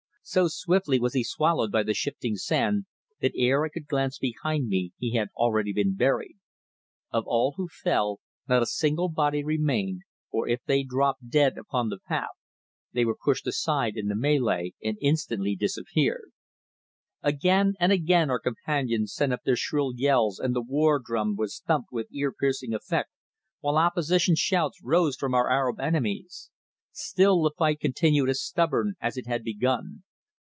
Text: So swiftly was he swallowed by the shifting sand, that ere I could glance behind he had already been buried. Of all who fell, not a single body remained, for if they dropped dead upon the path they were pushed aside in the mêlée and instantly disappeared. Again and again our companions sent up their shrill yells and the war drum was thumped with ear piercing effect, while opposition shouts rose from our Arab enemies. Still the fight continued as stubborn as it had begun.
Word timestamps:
So 0.23 0.47
swiftly 0.47 0.97
was 0.99 1.13
he 1.13 1.23
swallowed 1.25 1.71
by 1.73 1.81
the 1.83 1.95
shifting 1.95 2.35
sand, 2.35 2.85
that 3.21 3.33
ere 3.35 3.65
I 3.65 3.69
could 3.69 3.87
glance 3.87 4.17
behind 4.19 4.71
he 4.71 5.13
had 5.15 5.29
already 5.35 5.73
been 5.73 5.95
buried. 5.95 6.37
Of 7.11 7.25
all 7.25 7.55
who 7.57 7.67
fell, 7.67 8.21
not 8.47 8.61
a 8.61 8.67
single 8.67 9.09
body 9.09 9.43
remained, 9.43 10.03
for 10.29 10.47
if 10.47 10.61
they 10.63 10.83
dropped 10.83 11.27
dead 11.27 11.57
upon 11.57 11.89
the 11.89 11.97
path 11.97 12.29
they 12.93 13.03
were 13.03 13.17
pushed 13.21 13.47
aside 13.47 13.97
in 13.97 14.07
the 14.07 14.13
mêlée 14.15 14.71
and 14.81 14.95
instantly 15.01 15.55
disappeared. 15.55 16.31
Again 17.23 17.73
and 17.79 17.91
again 17.91 18.29
our 18.29 18.39
companions 18.39 19.13
sent 19.13 19.33
up 19.33 19.41
their 19.43 19.57
shrill 19.57 19.91
yells 19.97 20.39
and 20.39 20.55
the 20.55 20.61
war 20.61 21.01
drum 21.03 21.35
was 21.35 21.59
thumped 21.65 21.91
with 21.91 22.07
ear 22.13 22.31
piercing 22.31 22.73
effect, 22.75 23.09
while 23.59 23.75
opposition 23.77 24.35
shouts 24.35 24.81
rose 24.83 25.17
from 25.17 25.33
our 25.33 25.49
Arab 25.49 25.79
enemies. 25.79 26.51
Still 26.91 27.41
the 27.41 27.51
fight 27.57 27.79
continued 27.79 28.29
as 28.29 28.41
stubborn 28.43 28.93
as 29.01 29.17
it 29.17 29.25
had 29.27 29.43
begun. 29.43 30.03